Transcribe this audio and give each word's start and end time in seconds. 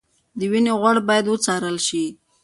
د 0.39 0.41
وینې 0.51 0.73
غوړ 0.79 0.95
باید 1.09 1.25
وڅارل 1.27 1.77
شي. 1.87 2.05